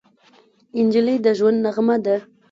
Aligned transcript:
نجلۍ 0.85 1.17
د 1.25 1.27
ژوند 1.37 1.57
نغمه 1.65 1.97
ده. 2.05 2.15